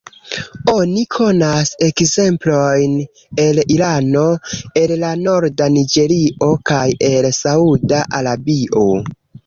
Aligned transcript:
Oni 0.71 1.03
konas 1.15 1.71
ekzemplojn 1.87 2.97
el 3.45 3.63
Irano, 3.77 4.25
el 4.83 4.97
la 5.05 5.15
norda 5.29 5.71
Niĝerio, 5.79 6.53
kaj 6.73 6.85
el 7.15 7.33
Sauda 7.45 8.07
Arabio. 8.25 8.89